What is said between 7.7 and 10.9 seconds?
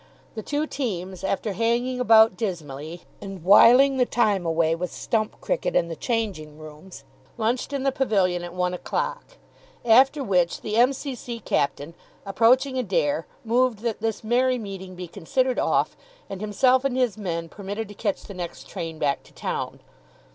in the pavilion at one o'clock. After which the